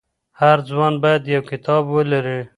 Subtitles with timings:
[0.39, 2.39] هر ځوان بايد يو کتاب ولري.